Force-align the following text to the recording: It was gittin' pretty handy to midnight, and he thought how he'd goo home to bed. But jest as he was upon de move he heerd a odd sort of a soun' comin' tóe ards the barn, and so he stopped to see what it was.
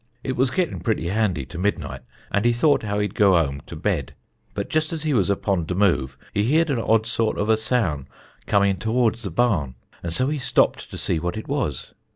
It 0.23 0.35
was 0.35 0.49
gittin' 0.49 0.79
pretty 0.79 1.09
handy 1.09 1.45
to 1.45 1.59
midnight, 1.59 2.01
and 2.31 2.43
he 2.43 2.53
thought 2.53 2.81
how 2.81 2.97
he'd 2.97 3.13
goo 3.13 3.33
home 3.33 3.61
to 3.67 3.75
bed. 3.75 4.15
But 4.55 4.67
jest 4.67 4.91
as 4.91 5.03
he 5.03 5.13
was 5.13 5.29
upon 5.29 5.65
de 5.65 5.75
move 5.75 6.17
he 6.33 6.41
heerd 6.43 6.71
a 6.71 6.83
odd 6.83 7.05
sort 7.05 7.37
of 7.37 7.49
a 7.49 7.55
soun' 7.55 8.07
comin' 8.47 8.77
tóe 8.77 9.05
ards 9.05 9.21
the 9.21 9.29
barn, 9.29 9.75
and 10.01 10.11
so 10.11 10.29
he 10.29 10.39
stopped 10.39 10.89
to 10.89 10.97
see 10.97 11.19
what 11.19 11.37
it 11.37 11.47
was. 11.47 11.93